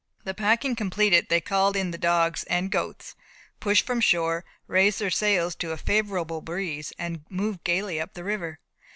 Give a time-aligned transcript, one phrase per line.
[0.23, 3.13] The packing completed, they called in the dogs and goats,
[3.59, 8.23] pushed from shore, raised their sails to a favourable breeze, and moved gaily up the
[8.23, 8.57] river.